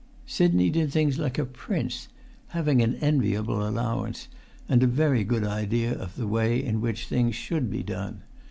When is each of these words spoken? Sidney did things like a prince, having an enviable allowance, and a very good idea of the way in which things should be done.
Sidney 0.25 0.71
did 0.71 0.91
things 0.91 1.19
like 1.19 1.37
a 1.37 1.45
prince, 1.45 2.07
having 2.47 2.81
an 2.81 2.95
enviable 3.01 3.67
allowance, 3.69 4.29
and 4.67 4.81
a 4.81 4.87
very 4.87 5.23
good 5.23 5.43
idea 5.43 5.93
of 5.93 6.15
the 6.15 6.25
way 6.25 6.57
in 6.57 6.81
which 6.81 7.05
things 7.05 7.35
should 7.35 7.69
be 7.69 7.83
done. 7.83 8.23